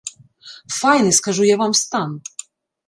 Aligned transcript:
Файны, 0.79 1.11
скажу 1.19 1.43
я 1.53 1.61
вам, 1.63 1.75
стан! 1.83 2.21